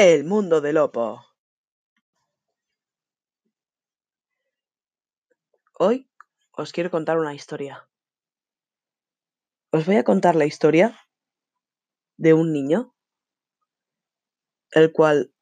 El 0.00 0.22
mundo 0.22 0.60
de 0.60 0.72
Lopo. 0.72 1.26
Hoy 5.72 6.08
os 6.52 6.70
quiero 6.70 6.88
contar 6.88 7.18
una 7.18 7.34
historia. 7.34 7.88
Os 9.72 9.86
voy 9.86 9.96
a 9.96 10.04
contar 10.04 10.36
la 10.36 10.46
historia 10.46 10.96
de 12.16 12.32
un 12.32 12.52
niño, 12.52 12.94
el 14.70 14.92
cual 14.92 15.34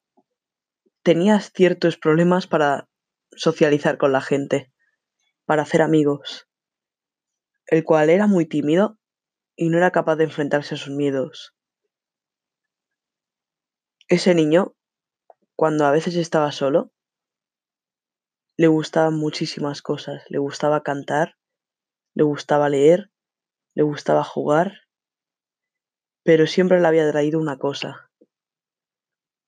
tenía 1.03 1.39
ciertos 1.39 1.99
problemas 1.99 2.47
para 2.47 2.89
socializar 3.33 3.99
con 3.99 4.11
la 4.11 4.21
gente, 4.21 4.73
para 5.45 5.61
hacer 5.61 5.83
amigos, 5.83 6.49
el 7.67 7.83
cual 7.83 8.09
era 8.09 8.25
muy 8.25 8.47
tímido 8.47 8.97
y 9.55 9.69
no 9.69 9.77
era 9.77 9.91
capaz 9.91 10.15
de 10.15 10.23
enfrentarse 10.23 10.73
a 10.73 10.79
sus 10.79 10.95
miedos. 10.95 11.56
Ese 14.09 14.33
niño, 14.33 14.73
cuando 15.57 15.85
a 15.85 15.91
veces 15.91 16.15
estaba 16.15 16.53
solo, 16.53 16.93
le 18.55 18.67
gustaban 18.67 19.15
muchísimas 19.15 19.81
cosas. 19.81 20.23
Le 20.29 20.37
gustaba 20.37 20.81
cantar, 20.81 21.37
le 22.13 22.23
gustaba 22.23 22.69
leer, 22.69 23.11
le 23.75 23.83
gustaba 23.83 24.23
jugar, 24.23 24.87
pero 26.23 26.47
siempre 26.47 26.79
le 26.79 26.87
había 26.87 27.11
traído 27.11 27.37
una 27.37 27.57
cosa, 27.57 28.09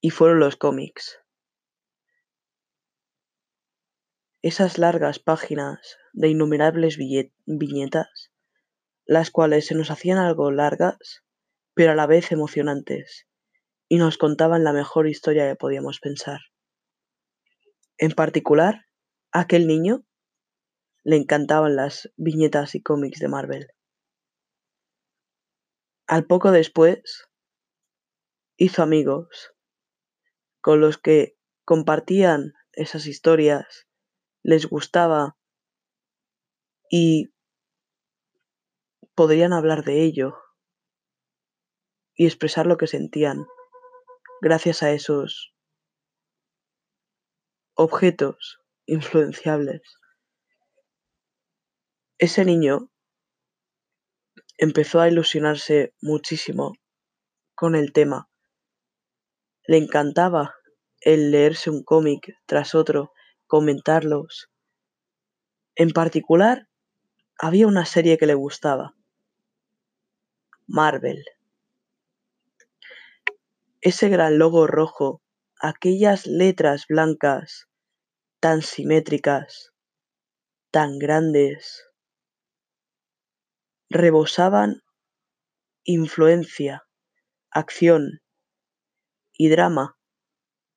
y 0.01 0.09
fueron 0.09 0.41
los 0.41 0.57
cómics. 0.57 1.17
Esas 4.41 4.77
largas 4.77 5.19
páginas 5.19 5.97
de 6.11 6.27
innumerables 6.27 6.97
viñetas, 7.45 8.33
las 9.05 9.31
cuales 9.31 9.67
se 9.67 9.75
nos 9.75 9.89
hacían 9.89 10.17
algo 10.17 10.51
largas, 10.51 11.23
pero 11.73 11.93
a 11.93 11.95
la 11.95 12.07
vez 12.07 12.33
emocionantes 12.33 13.28
y 13.89 13.97
nos 13.97 14.17
contaban 14.17 14.63
la 14.63 14.71
mejor 14.71 15.07
historia 15.07 15.49
que 15.49 15.55
podíamos 15.55 15.99
pensar. 15.99 16.39
En 17.97 18.11
particular, 18.11 18.85
a 19.31 19.41
aquel 19.41 19.67
niño 19.67 20.05
le 21.03 21.17
encantaban 21.17 21.75
las 21.75 22.11
viñetas 22.15 22.75
y 22.75 22.83
cómics 22.83 23.19
de 23.19 23.27
Marvel. 23.27 23.67
Al 26.07 26.25
poco 26.25 26.51
después, 26.51 27.29
hizo 28.57 28.83
amigos 28.83 29.55
con 30.61 30.81
los 30.81 30.97
que 30.99 31.35
compartían 31.65 32.53
esas 32.73 33.07
historias, 33.07 33.87
les 34.43 34.67
gustaba 34.67 35.35
y 36.91 37.33
podrían 39.15 39.51
hablar 39.51 39.83
de 39.83 40.03
ello 40.03 40.37
y 42.15 42.25
expresar 42.25 42.67
lo 42.67 42.77
que 42.77 42.87
sentían 42.87 43.45
gracias 44.41 44.83
a 44.83 44.91
esos 44.91 45.53
objetos 47.73 48.59
influenciables. 48.85 49.81
Ese 52.17 52.45
niño 52.45 52.91
empezó 54.57 54.99
a 54.99 55.07
ilusionarse 55.07 55.93
muchísimo 56.01 56.73
con 57.55 57.75
el 57.75 57.93
tema. 57.93 58.29
Le 59.65 59.77
encantaba 59.77 60.55
el 61.01 61.31
leerse 61.31 61.69
un 61.69 61.83
cómic 61.83 62.35
tras 62.45 62.75
otro, 62.75 63.13
comentarlos. 63.47 64.49
En 65.75 65.91
particular, 65.91 66.67
había 67.37 67.67
una 67.67 67.85
serie 67.85 68.17
que 68.17 68.25
le 68.25 68.33
gustaba. 68.33 68.95
Marvel 70.67 71.23
ese 73.81 74.09
gran 74.09 74.37
logo 74.37 74.67
rojo, 74.67 75.21
aquellas 75.61 76.27
letras 76.27 76.85
blancas 76.87 77.67
tan 78.39 78.61
simétricas, 78.61 79.73
tan 80.71 80.99
grandes, 80.99 81.85
rebosaban 83.89 84.81
influencia, 85.83 86.83
acción 87.51 88.21
y 89.33 89.49
drama 89.49 89.97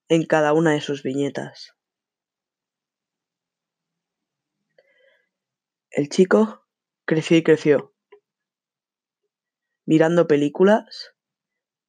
en 0.08 0.24
cada 0.24 0.52
una 0.52 0.72
de 0.72 0.80
sus 0.80 1.02
viñetas. 1.02 1.72
El 5.91 6.08
chico 6.08 6.64
creció 7.04 7.36
y 7.36 7.42
creció, 7.42 7.94
mirando 9.84 10.26
películas 10.26 11.14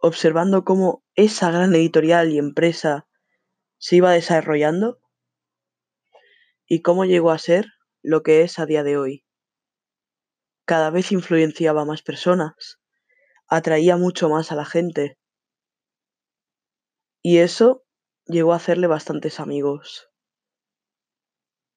observando 0.05 0.65
cómo 0.65 1.01
esa 1.15 1.49
gran 1.49 1.73
editorial 1.73 2.29
y 2.29 2.37
empresa 2.37 3.07
se 3.77 3.95
iba 3.95 4.11
desarrollando 4.11 4.99
y 6.67 6.81
cómo 6.81 7.05
llegó 7.05 7.31
a 7.31 7.37
ser 7.37 7.67
lo 8.01 8.21
que 8.21 8.41
es 8.41 8.59
a 8.59 8.65
día 8.65 8.83
de 8.83 8.97
hoy. 8.97 9.25
Cada 10.65 10.89
vez 10.89 11.13
influenciaba 11.13 11.83
a 11.83 11.85
más 11.85 12.01
personas, 12.01 12.81
atraía 13.47 13.95
mucho 13.95 14.27
más 14.27 14.51
a 14.51 14.55
la 14.55 14.65
gente 14.65 15.17
y 17.21 17.37
eso 17.37 17.85
llegó 18.25 18.51
a 18.51 18.57
hacerle 18.57 18.87
bastantes 18.87 19.39
amigos. 19.39 20.09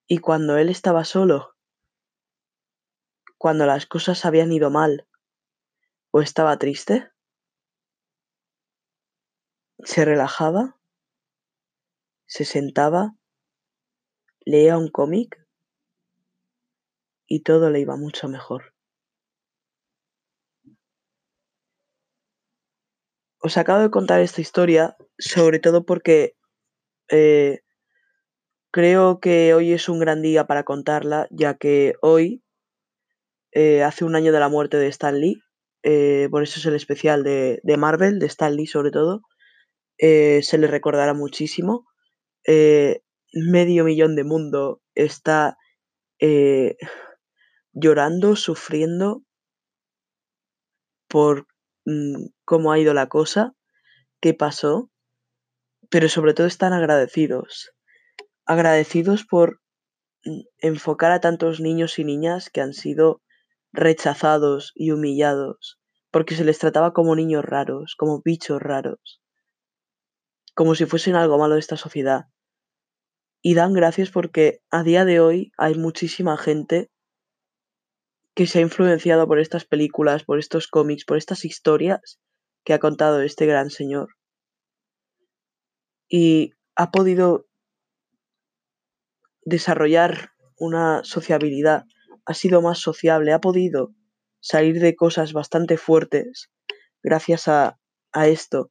Y 0.08 0.18
cuando 0.18 0.56
él 0.56 0.68
estaba 0.68 1.04
solo, 1.04 1.54
cuando 3.38 3.66
las 3.66 3.86
cosas 3.86 4.24
habían 4.24 4.50
ido 4.50 4.68
mal 4.72 5.06
o 6.10 6.22
estaba 6.22 6.58
triste, 6.58 7.12
se 9.78 10.04
relajaba, 10.04 10.78
se 12.26 12.44
sentaba, 12.44 13.14
leía 14.44 14.78
un 14.78 14.90
cómic 14.90 15.46
y 17.26 17.42
todo 17.42 17.70
le 17.70 17.80
iba 17.80 17.96
mucho 17.96 18.28
mejor. 18.28 18.74
Os 23.40 23.56
acabo 23.58 23.80
de 23.80 23.90
contar 23.90 24.20
esta 24.20 24.40
historia 24.40 24.96
sobre 25.18 25.58
todo 25.58 25.84
porque 25.84 26.36
eh, 27.10 27.60
creo 28.72 29.20
que 29.20 29.54
hoy 29.54 29.72
es 29.72 29.88
un 29.88 30.00
gran 30.00 30.22
día 30.22 30.46
para 30.46 30.64
contarla, 30.64 31.28
ya 31.30 31.54
que 31.54 31.94
hoy 32.02 32.42
eh, 33.52 33.82
hace 33.82 34.04
un 34.04 34.16
año 34.16 34.32
de 34.32 34.40
la 34.40 34.48
muerte 34.48 34.76
de 34.76 34.88
Stan 34.88 35.18
Lee, 35.20 35.42
eh, 35.82 36.28
por 36.30 36.42
eso 36.42 36.58
es 36.58 36.66
el 36.66 36.74
especial 36.74 37.22
de, 37.22 37.60
de 37.62 37.76
Marvel, 37.76 38.18
de 38.18 38.26
Stan 38.26 38.54
Lee 38.54 38.66
sobre 38.66 38.90
todo. 38.90 39.22
Eh, 39.98 40.42
se 40.42 40.58
le 40.58 40.66
recordará 40.66 41.14
muchísimo. 41.14 41.86
Eh, 42.46 43.02
medio 43.32 43.84
millón 43.84 44.14
de 44.16 44.24
mundo 44.24 44.82
está 44.94 45.58
eh, 46.20 46.76
llorando, 47.72 48.36
sufriendo 48.36 49.22
por 51.08 51.46
mm, 51.84 52.26
cómo 52.44 52.72
ha 52.72 52.78
ido 52.78 52.94
la 52.94 53.08
cosa, 53.08 53.54
qué 54.20 54.34
pasó, 54.34 54.90
pero 55.90 56.08
sobre 56.08 56.34
todo 56.34 56.46
están 56.46 56.72
agradecidos. 56.72 57.72
Agradecidos 58.44 59.24
por 59.24 59.60
mm, 60.24 60.40
enfocar 60.58 61.12
a 61.12 61.20
tantos 61.20 61.60
niños 61.60 61.98
y 61.98 62.04
niñas 62.04 62.50
que 62.50 62.60
han 62.60 62.74
sido 62.74 63.22
rechazados 63.72 64.72
y 64.74 64.90
humillados, 64.92 65.80
porque 66.10 66.34
se 66.34 66.44
les 66.44 66.58
trataba 66.58 66.92
como 66.92 67.16
niños 67.16 67.44
raros, 67.44 67.94
como 67.96 68.22
bichos 68.24 68.60
raros 68.62 69.20
como 70.56 70.74
si 70.74 70.86
fuesen 70.86 71.16
algo 71.16 71.36
malo 71.36 71.54
de 71.54 71.60
esta 71.60 71.76
sociedad. 71.76 72.28
Y 73.42 73.54
dan 73.54 73.74
gracias 73.74 74.10
porque 74.10 74.62
a 74.70 74.82
día 74.82 75.04
de 75.04 75.20
hoy 75.20 75.52
hay 75.58 75.74
muchísima 75.74 76.38
gente 76.38 76.90
que 78.34 78.46
se 78.46 78.58
ha 78.58 78.62
influenciado 78.62 79.28
por 79.28 79.38
estas 79.38 79.66
películas, 79.66 80.24
por 80.24 80.38
estos 80.38 80.66
cómics, 80.66 81.04
por 81.04 81.18
estas 81.18 81.44
historias 81.44 82.18
que 82.64 82.72
ha 82.72 82.78
contado 82.78 83.20
este 83.20 83.44
gran 83.44 83.68
señor. 83.68 84.16
Y 86.08 86.54
ha 86.74 86.90
podido 86.90 87.46
desarrollar 89.44 90.30
una 90.56 91.04
sociabilidad, 91.04 91.84
ha 92.24 92.32
sido 92.32 92.62
más 92.62 92.78
sociable, 92.78 93.34
ha 93.34 93.40
podido 93.42 93.92
salir 94.40 94.80
de 94.80 94.96
cosas 94.96 95.34
bastante 95.34 95.76
fuertes 95.76 96.50
gracias 97.02 97.46
a, 97.46 97.78
a 98.12 98.26
esto. 98.28 98.70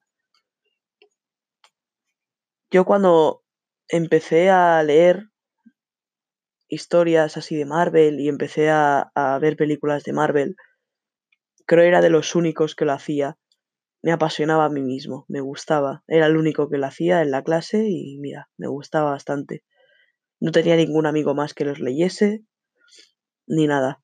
Yo 2.75 2.83
cuando 2.83 3.41
empecé 3.87 4.49
a 4.49 4.83
leer 4.83 5.29
historias 6.67 7.37
así 7.37 7.55
de 7.55 7.63
Marvel 7.63 8.19
y 8.19 8.27
empecé 8.27 8.69
a, 8.69 9.09
ver 9.39 9.55
películas 9.55 10.03
de 10.03 10.11
Marvel, 10.11 10.57
creo 11.65 11.85
era 11.85 12.01
de 12.01 12.09
los 12.09 12.35
únicos 12.35 12.75
que 12.75 12.83
lo 12.83 12.91
hacía. 12.91 13.37
Me 14.01 14.11
apasionaba 14.11 14.65
a 14.65 14.69
mí 14.69 14.81
mismo, 14.81 15.23
me 15.29 15.39
gustaba. 15.39 16.03
Era 16.05 16.25
el 16.25 16.35
único 16.35 16.69
que 16.69 16.77
lo 16.77 16.85
hacía 16.85 17.21
en 17.21 17.31
la 17.31 17.43
clase 17.43 17.87
y 17.87 18.17
mira, 18.17 18.49
me 18.57 18.67
gustaba 18.67 19.11
bastante. 19.11 19.63
No 20.41 20.51
tenía 20.51 20.75
ningún 20.75 21.05
amigo 21.05 21.33
más 21.33 21.53
que 21.53 21.63
los 21.63 21.79
leyese, 21.79 22.43
ni 23.47 23.67
nada. 23.67 24.01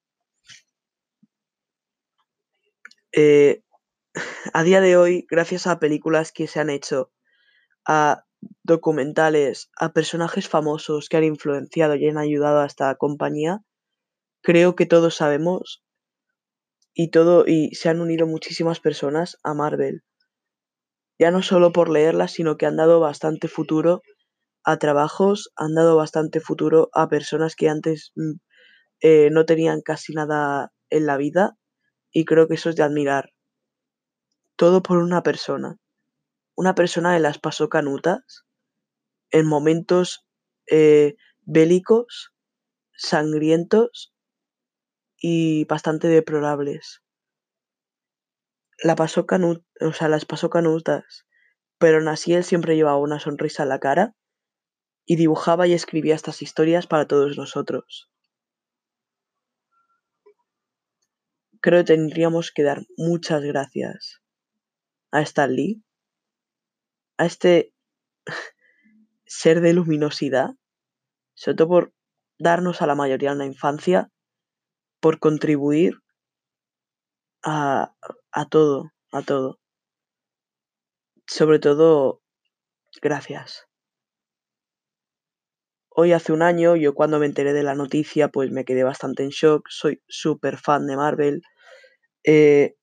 Eh, 3.11 3.63
a 4.53 4.63
día 4.63 4.79
de 4.79 4.95
hoy, 4.95 5.27
gracias 5.29 5.67
a 5.67 5.77
películas 5.77 6.31
que 6.31 6.47
se 6.47 6.61
han 6.61 6.69
hecho 6.69 7.11
a 7.85 8.23
documentales, 8.63 9.69
a 9.79 9.93
personajes 9.93 10.49
famosos 10.49 11.09
que 11.09 11.17
han 11.17 11.23
influenciado 11.25 11.95
y 11.95 12.07
han 12.09 12.17
ayudado 12.17 12.61
a 12.61 12.65
esta 12.65 12.95
compañía, 12.95 13.61
creo 14.41 14.75
que 14.75 14.85
todos 14.85 15.15
sabemos 15.15 15.83
y 16.93 17.09
todo 17.11 17.43
y 17.45 17.75
se 17.75 17.89
han 17.89 17.99
unido 17.99 18.27
muchísimas 18.27 18.79
personas 18.79 19.37
a 19.43 19.53
Marvel. 19.53 20.03
Ya 21.17 21.31
no 21.31 21.41
solo 21.41 21.71
por 21.71 21.89
leerlas, 21.89 22.33
sino 22.33 22.57
que 22.57 22.65
han 22.65 22.75
dado 22.75 22.99
bastante 22.99 23.47
futuro 23.47 24.01
a 24.63 24.77
trabajos, 24.77 25.51
han 25.55 25.75
dado 25.75 25.95
bastante 25.95 26.39
futuro 26.41 26.89
a 26.93 27.09
personas 27.09 27.55
que 27.55 27.69
antes 27.69 28.11
mm, 28.15 28.33
eh, 29.01 29.29
no 29.31 29.45
tenían 29.45 29.81
casi 29.81 30.13
nada 30.13 30.71
en 30.89 31.05
la 31.07 31.17
vida 31.17 31.57
y 32.11 32.25
creo 32.25 32.47
que 32.47 32.55
eso 32.55 32.69
es 32.71 32.77
de 32.77 32.83
admirar. 32.83 33.31
Todo 34.55 34.81
por 34.81 34.99
una 34.99 35.23
persona. 35.23 35.80
Una 36.55 36.75
persona 36.75 37.15
que 37.15 37.21
las 37.21 37.39
pasó 37.39 37.69
canutas 37.69 38.45
en 39.31 39.47
momentos 39.47 40.27
eh, 40.69 41.15
bélicos, 41.41 42.33
sangrientos 42.93 44.13
y 45.17 45.65
bastante 45.65 46.07
deplorables. 46.07 47.01
La 48.83 48.95
pasó 48.95 49.25
canut 49.25 49.63
o 49.79 49.93
sea, 49.93 50.07
las 50.09 50.25
pasó 50.25 50.49
canutas, 50.49 51.25
pero 51.77 51.99
él 51.99 52.43
siempre 52.43 52.75
llevaba 52.75 52.97
una 52.97 53.19
sonrisa 53.19 53.63
en 53.63 53.69
la 53.69 53.79
cara 53.79 54.15
y 55.05 55.15
dibujaba 55.15 55.67
y 55.67 55.73
escribía 55.73 56.15
estas 56.15 56.41
historias 56.41 56.87
para 56.87 57.07
todos 57.07 57.37
nosotros. 57.37 58.11
Creo 61.59 61.79
que 61.79 61.93
tendríamos 61.93 62.51
que 62.51 62.63
dar 62.63 62.85
muchas 62.97 63.43
gracias 63.43 64.21
a 65.11 65.21
Stan 65.21 65.53
Lee, 65.53 65.83
a 67.21 67.25
este 67.27 67.71
ser 69.27 69.61
de 69.61 69.73
luminosidad, 69.73 70.55
sobre 71.35 71.55
todo 71.55 71.67
por 71.67 71.93
darnos 72.39 72.81
a 72.81 72.87
la 72.87 72.95
mayoría 72.95 73.33
una 73.33 73.45
infancia, 73.45 74.09
por 74.99 75.19
contribuir 75.19 75.99
a, 77.43 77.93
a 78.31 78.45
todo, 78.49 78.89
a 79.11 79.21
todo. 79.21 79.59
Sobre 81.27 81.59
todo, 81.59 82.23
gracias. 83.03 83.67
Hoy 85.89 86.13
hace 86.13 86.33
un 86.33 86.41
año, 86.41 86.75
yo 86.75 86.95
cuando 86.95 87.19
me 87.19 87.27
enteré 87.27 87.53
de 87.53 87.61
la 87.61 87.75
noticia, 87.75 88.29
pues 88.29 88.49
me 88.49 88.65
quedé 88.65 88.83
bastante 88.83 89.21
en 89.21 89.29
shock. 89.29 89.67
Soy 89.69 90.01
súper 90.07 90.57
fan 90.57 90.87
de 90.87 90.97
Marvel. 90.97 91.43
Eh, 92.23 92.77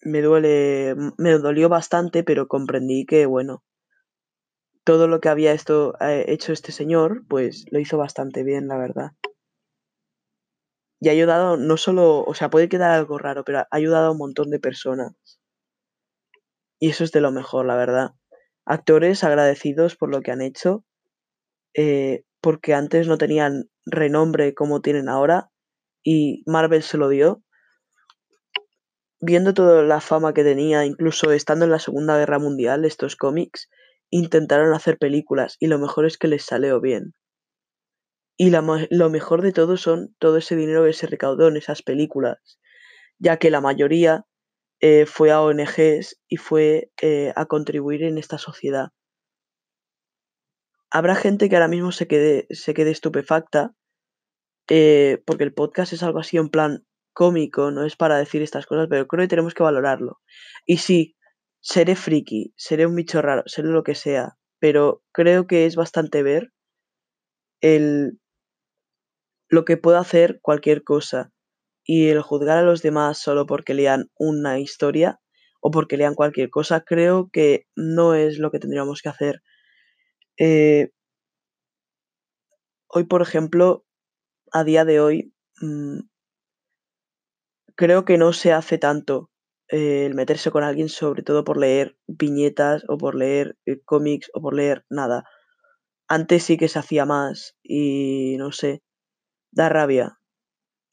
me 0.00 0.20
duele, 0.20 0.96
me 1.16 1.30
dolió 1.38 1.68
bastante, 1.68 2.24
pero 2.24 2.48
comprendí 2.48 3.06
que, 3.06 3.26
bueno, 3.26 3.62
todo 4.84 5.08
lo 5.08 5.20
que 5.20 5.30
había 5.30 5.52
esto, 5.52 5.94
eh, 6.00 6.26
hecho 6.28 6.52
este 6.52 6.70
señor, 6.70 7.24
pues 7.28 7.64
lo 7.70 7.80
hizo 7.80 7.96
bastante 7.96 8.44
bien, 8.44 8.68
la 8.68 8.76
verdad. 8.76 9.12
Y 11.00 11.08
ha 11.08 11.12
ayudado 11.12 11.56
no 11.56 11.76
solo, 11.76 12.22
o 12.24 12.34
sea, 12.34 12.50
puede 12.50 12.68
quedar 12.68 12.90
algo 12.90 13.18
raro, 13.18 13.44
pero 13.44 13.60
ha 13.60 13.68
ayudado 13.70 14.06
a 14.06 14.10
un 14.12 14.18
montón 14.18 14.50
de 14.50 14.60
personas. 14.60 15.14
Y 16.78 16.90
eso 16.90 17.04
es 17.04 17.12
de 17.12 17.20
lo 17.20 17.32
mejor, 17.32 17.66
la 17.66 17.76
verdad. 17.76 18.10
Actores 18.66 19.24
agradecidos 19.24 19.96
por 19.96 20.10
lo 20.10 20.20
que 20.20 20.30
han 20.30 20.42
hecho, 20.42 20.84
eh, 21.74 22.24
porque 22.40 22.74
antes 22.74 23.08
no 23.08 23.18
tenían 23.18 23.70
renombre 23.86 24.54
como 24.54 24.80
tienen 24.80 25.08
ahora, 25.08 25.50
y 26.02 26.42
Marvel 26.46 26.82
se 26.82 26.98
lo 26.98 27.08
dio. 27.08 27.42
Viendo 29.20 29.54
toda 29.54 29.82
la 29.82 30.00
fama 30.00 30.34
que 30.34 30.44
tenía, 30.44 30.84
incluso 30.84 31.32
estando 31.32 31.64
en 31.64 31.70
la 31.70 31.78
Segunda 31.78 32.18
Guerra 32.18 32.38
Mundial, 32.38 32.84
estos 32.84 33.16
cómics, 33.16 33.70
intentaron 34.16 34.72
hacer 34.74 34.96
películas, 34.98 35.56
y 35.58 35.66
lo 35.66 35.78
mejor 35.78 36.06
es 36.06 36.18
que 36.18 36.28
les 36.28 36.44
salió 36.44 36.80
bien. 36.80 37.14
Y 38.36 38.50
lo 38.50 39.10
mejor 39.10 39.42
de 39.42 39.52
todo 39.52 39.76
son 39.76 40.14
todo 40.18 40.38
ese 40.38 40.56
dinero 40.56 40.84
que 40.84 40.92
se 40.92 41.06
recaudó 41.06 41.48
en 41.48 41.56
esas 41.56 41.82
películas, 41.82 42.58
ya 43.18 43.38
que 43.38 43.50
la 43.50 43.60
mayoría 43.60 44.24
eh, 44.80 45.06
fue 45.06 45.30
a 45.30 45.40
ONGs 45.40 46.20
y 46.28 46.36
fue 46.36 46.90
eh, 47.00 47.32
a 47.36 47.46
contribuir 47.46 48.02
en 48.04 48.18
esta 48.18 48.38
sociedad. 48.38 48.88
Habrá 50.90 51.16
gente 51.16 51.48
que 51.48 51.56
ahora 51.56 51.68
mismo 51.68 51.90
se 51.90 52.06
quede, 52.06 52.46
se 52.50 52.74
quede 52.74 52.90
estupefacta, 52.92 53.74
eh, 54.68 55.22
porque 55.26 55.44
el 55.44 55.54
podcast 55.54 55.92
es 55.92 56.02
algo 56.02 56.20
así 56.20 56.36
en 56.36 56.50
plan 56.50 56.84
cómico, 57.12 57.70
no 57.70 57.84
es 57.84 57.96
para 57.96 58.16
decir 58.18 58.42
estas 58.42 58.66
cosas, 58.66 58.86
pero 58.88 59.06
creo 59.06 59.22
que 59.22 59.28
tenemos 59.28 59.54
que 59.54 59.62
valorarlo. 59.62 60.20
Y 60.66 60.78
sí, 60.78 61.16
seré 61.72 61.94
friki, 61.96 62.52
seré 62.56 62.86
un 62.86 62.94
bicho 62.94 63.22
raro, 63.22 63.42
seré 63.46 63.68
lo 63.68 63.82
que 63.82 63.94
sea, 63.94 64.36
pero 64.60 65.02
creo 65.12 65.46
que 65.46 65.66
es 65.66 65.76
bastante 65.76 66.22
ver 66.22 66.52
el 67.60 68.18
lo 69.48 69.64
que 69.64 69.76
puede 69.76 69.98
hacer 69.98 70.40
cualquier 70.42 70.84
cosa 70.84 71.32
y 71.84 72.08
el 72.08 72.22
juzgar 72.22 72.58
a 72.58 72.62
los 72.62 72.82
demás 72.82 73.18
solo 73.18 73.46
porque 73.46 73.74
lean 73.74 74.10
una 74.18 74.58
historia 74.58 75.20
o 75.60 75.70
porque 75.70 75.96
lean 75.96 76.14
cualquier 76.14 76.50
cosa, 76.50 76.82
creo 76.82 77.30
que 77.32 77.66
no 77.76 78.14
es 78.14 78.38
lo 78.38 78.50
que 78.50 78.58
tendríamos 78.58 79.00
que 79.00 79.08
hacer. 79.08 79.42
Eh, 80.38 80.90
hoy, 82.88 83.04
por 83.04 83.22
ejemplo, 83.22 83.84
a 84.52 84.64
día 84.64 84.84
de 84.84 85.00
hoy, 85.00 85.34
mm, 85.60 86.00
creo 87.76 88.04
que 88.04 88.18
no 88.18 88.32
se 88.32 88.52
hace 88.52 88.78
tanto 88.78 89.30
el 89.68 90.14
meterse 90.14 90.50
con 90.50 90.64
alguien, 90.64 90.88
sobre 90.88 91.22
todo 91.22 91.44
por 91.44 91.58
leer 91.58 91.96
viñetas 92.06 92.84
o 92.88 92.98
por 92.98 93.14
leer 93.14 93.56
eh, 93.66 93.80
cómics 93.84 94.30
o 94.34 94.40
por 94.40 94.54
leer 94.54 94.84
nada. 94.90 95.24
Antes 96.08 96.44
sí 96.44 96.58
que 96.58 96.68
se 96.68 96.78
hacía 96.78 97.06
más 97.06 97.56
y 97.62 98.36
no 98.38 98.52
sé, 98.52 98.82
da 99.52 99.68
rabia 99.68 100.18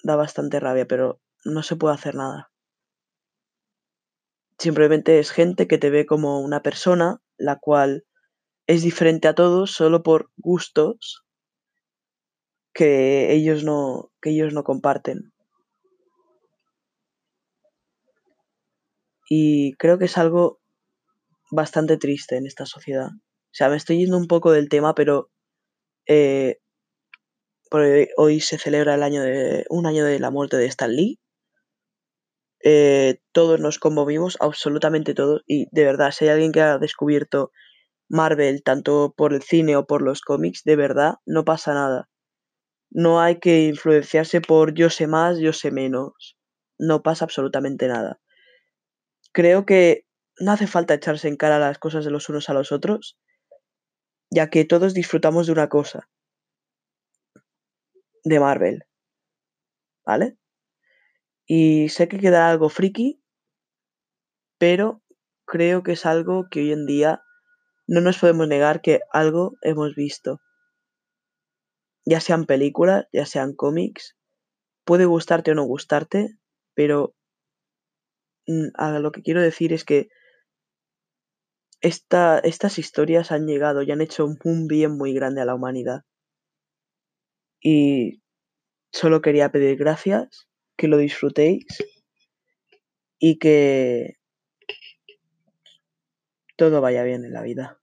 da 0.04 0.16
bastante 0.16 0.60
rabia, 0.60 0.86
pero 0.88 1.20
no 1.46 1.64
se 1.64 1.76
puede 1.76 1.96
hacer 1.96 2.16
nada. 2.16 2.52
Simplemente 4.58 5.20
es 5.20 5.32
gente 5.32 5.68
que 5.68 5.78
te 5.78 5.90
ve 5.90 6.06
como 6.06 6.40
una 6.42 6.62
persona, 6.62 7.22
la 7.38 7.58
cual 7.58 8.06
es 8.68 8.84
diferente 8.84 9.28
a 9.28 9.36
todos 9.36 9.72
solo 9.72 10.04
por 10.04 10.32
gustos 10.38 11.26
que 12.74 13.34
ellos 13.34 13.64
no, 13.64 14.12
que 14.22 14.32
ellos 14.32 14.54
no 14.54 14.64
comparten. 14.64 15.31
Y 19.34 19.76
creo 19.78 19.98
que 19.98 20.06
es 20.06 20.18
algo 20.18 20.60
bastante 21.52 21.96
triste 21.96 22.36
en 22.36 22.46
esta 22.46 22.66
sociedad. 22.66 23.08
O 23.08 23.54
sea, 23.54 23.70
me 23.70 23.78
estoy 23.78 24.00
yendo 24.00 24.18
un 24.18 24.28
poco 24.28 24.52
del 24.52 24.68
tema, 24.68 24.94
pero 24.94 25.32
eh, 26.06 26.60
hoy 28.18 28.42
se 28.42 28.58
celebra 28.58 28.96
el 28.96 29.04
año 29.04 29.22
de, 29.24 29.66
un 29.70 29.86
año 29.86 30.04
de 30.04 30.20
la 30.20 30.32
muerte 30.32 30.58
de 30.58 30.66
Stan 30.66 30.94
Lee. 30.94 31.18
Eh, 32.62 33.22
todos 33.32 33.58
nos 33.62 33.80
conmovimos, 33.80 34.36
absolutamente 34.42 35.14
todos, 35.14 35.44
y 35.48 35.68
de 35.72 35.86
verdad, 35.86 36.12
si 36.12 36.26
hay 36.26 36.32
alguien 36.32 36.52
que 36.52 36.60
ha 36.60 36.78
descubierto 36.78 37.54
Marvel, 38.10 38.64
tanto 38.64 39.14
por 39.16 39.34
el 39.34 39.44
cine 39.44 39.78
o 39.78 39.86
por 39.86 40.02
los 40.02 40.20
cómics, 40.20 40.66
de 40.66 40.76
verdad, 40.76 41.14
no 41.26 41.46
pasa 41.46 41.74
nada. 41.74 42.10
No 42.90 43.22
hay 43.22 43.40
que 43.40 43.64
influenciarse 43.68 44.42
por 44.42 44.74
yo 44.74 44.90
sé 44.90 45.08
más, 45.08 45.40
yo 45.40 45.54
sé 45.54 45.72
menos. 45.72 46.38
No 46.78 47.02
pasa 47.02 47.24
absolutamente 47.24 47.88
nada. 47.88 48.20
Creo 49.32 49.66
que 49.66 50.06
no 50.40 50.52
hace 50.52 50.68
falta 50.68 50.94
echarse 50.94 51.28
en 51.28 51.38
cara 51.38 51.60
las 51.60 51.78
cosas 51.78 52.04
de 52.04 52.12
los 52.12 52.28
unos 52.30 52.50
a 52.50 52.54
los 52.54 52.72
otros, 52.72 53.18
ya 54.30 54.50
que 54.50 54.66
todos 54.66 54.94
disfrutamos 54.94 55.48
de 55.48 55.54
una 55.54 55.70
cosa, 55.70 56.10
de 58.24 58.40
Marvel. 58.40 58.84
¿Vale? 60.06 60.38
Y 61.46 61.90
sé 61.90 62.08
que 62.08 62.20
queda 62.20 62.50
algo 62.50 62.70
friki, 62.70 63.22
pero 64.58 65.02
creo 65.46 65.84
que 65.84 65.94
es 65.94 66.06
algo 66.06 66.48
que 66.50 66.62
hoy 66.62 66.72
en 66.72 66.86
día 66.86 67.22
no 67.88 68.02
nos 68.02 68.18
podemos 68.18 68.48
negar 68.48 68.82
que 68.82 69.02
algo 69.12 69.54
hemos 69.62 69.96
visto. 69.96 70.40
Ya 72.06 72.20
sean 72.20 72.46
películas, 72.46 73.06
ya 73.12 73.26
sean 73.26 73.54
cómics, 73.54 74.18
puede 74.86 75.06
gustarte 75.06 75.52
o 75.52 75.56
no 75.56 75.64
gustarte, 75.64 76.38
pero 76.74 77.14
a 78.76 79.00
lo 79.00 79.12
que 79.12 79.22
quiero 79.22 79.42
decir 79.42 79.74
es 79.74 79.84
que 79.84 80.10
esta, 81.82 82.40
estas 82.40 82.78
historias 82.80 83.32
han 83.32 83.48
llegado 83.48 83.82
y 83.82 83.92
han 83.92 84.02
hecho 84.02 84.26
un 84.44 84.68
bien 84.68 84.98
muy 84.98 85.14
grande 85.14 85.42
a 85.42 85.46
la 85.46 85.56
humanidad. 85.56 86.04
Y 87.60 88.22
solo 88.92 89.22
quería 89.22 89.52
pedir 89.52 89.78
gracias, 89.78 90.48
que 90.78 90.88
lo 90.88 90.98
disfrutéis 90.98 91.66
y 93.20 93.38
que 93.38 94.18
todo 96.56 96.82
vaya 96.82 97.04
bien 97.04 97.26
en 97.26 97.34
la 97.34 97.42
vida. 97.42 97.81